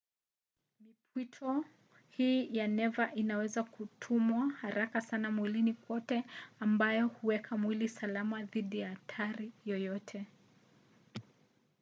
mipwito 0.81 1.65
hii 2.09 2.55
ya 2.57 2.67
neva 2.67 3.13
inaweza 3.15 3.63
kutumwa 3.63 4.49
haraka 4.51 5.01
sana 5.01 5.31
mwilini 5.31 5.73
kote 5.73 6.23
ambayo 6.59 7.07
huweka 7.07 7.57
mwili 7.57 7.89
salama 7.89 8.43
dhidi 8.43 8.79
ya 8.79 8.89
hatari 8.89 9.51
yoyote 9.65 10.25